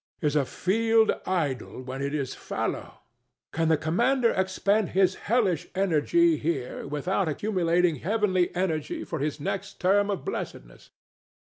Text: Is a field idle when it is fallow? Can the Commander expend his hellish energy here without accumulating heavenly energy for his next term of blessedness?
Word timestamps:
Is 0.19 0.35
a 0.35 0.45
field 0.45 1.11
idle 1.27 1.79
when 1.83 2.01
it 2.01 2.11
is 2.15 2.33
fallow? 2.33 3.01
Can 3.53 3.67
the 3.67 3.77
Commander 3.77 4.31
expend 4.31 4.89
his 4.97 5.13
hellish 5.29 5.67
energy 5.75 6.37
here 6.37 6.87
without 6.87 7.27
accumulating 7.29 7.97
heavenly 7.97 8.49
energy 8.55 9.03
for 9.03 9.19
his 9.19 9.39
next 9.39 9.79
term 9.79 10.09
of 10.09 10.25
blessedness? 10.25 10.89